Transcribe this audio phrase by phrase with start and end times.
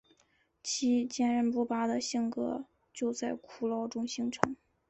[0.63, 4.55] 其坚忍不拔的性格就在苦牢中形成。